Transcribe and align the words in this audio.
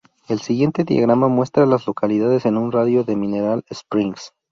El 0.27 0.39
siguiente 0.41 0.83
diagrama 0.83 1.27
muestra 1.27 1.61
a 1.61 1.65
las 1.67 1.85
localidades 1.85 2.47
en 2.47 2.57
un 2.57 2.71
radio 2.71 3.03
de 3.03 3.11
de 3.13 3.17
Mineral 3.17 3.63
Springs. 3.71 4.31